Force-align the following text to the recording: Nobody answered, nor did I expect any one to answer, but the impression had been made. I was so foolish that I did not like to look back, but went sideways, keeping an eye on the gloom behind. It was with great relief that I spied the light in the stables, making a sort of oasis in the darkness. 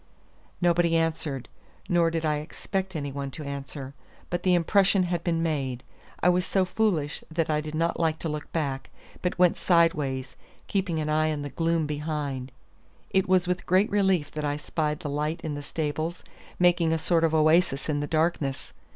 Nobody 0.61 0.95
answered, 0.97 1.47
nor 1.87 2.09
did 2.09 2.25
I 2.25 2.37
expect 2.37 2.95
any 2.95 3.11
one 3.11 3.29
to 3.29 3.43
answer, 3.43 3.93
but 4.31 4.41
the 4.41 4.55
impression 4.55 5.03
had 5.03 5.23
been 5.23 5.43
made. 5.43 5.83
I 6.23 6.27
was 6.29 6.43
so 6.43 6.65
foolish 6.65 7.23
that 7.29 7.51
I 7.51 7.61
did 7.61 7.75
not 7.75 7.99
like 7.99 8.17
to 8.21 8.27
look 8.27 8.51
back, 8.51 8.89
but 9.21 9.37
went 9.37 9.57
sideways, 9.57 10.35
keeping 10.65 10.97
an 10.99 11.07
eye 11.07 11.31
on 11.31 11.43
the 11.43 11.49
gloom 11.51 11.85
behind. 11.85 12.51
It 13.11 13.29
was 13.29 13.47
with 13.47 13.67
great 13.67 13.91
relief 13.91 14.31
that 14.31 14.43
I 14.43 14.57
spied 14.57 15.01
the 15.01 15.07
light 15.07 15.39
in 15.41 15.53
the 15.53 15.61
stables, 15.61 16.23
making 16.57 16.91
a 16.91 16.97
sort 16.97 17.23
of 17.23 17.35
oasis 17.35 17.87
in 17.87 17.99
the 17.99 18.07
darkness. 18.07 18.73